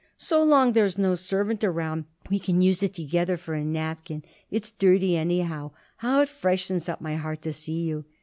"So 0.17 0.41
long 0.41 0.73
there's 0.73 0.97
no 0.97 1.13
servant 1.13 1.63
around, 1.63 2.05
we 2.27 2.39
can 2.39 2.59
use 2.59 2.81
it 2.81 2.91
together 2.95 3.37
for 3.37 3.53
a 3.53 3.63
napkin. 3.63 4.23
It's 4.49 4.71
dirty, 4.71 5.15
anyhow. 5.15 5.73
How 5.97 6.21
it 6.21 6.27
freshens 6.29 6.89
up 6.89 7.01
my 7.01 7.17
heart 7.17 7.43
to 7.43 7.53
see 7.53 7.81
you!" 7.83 8.05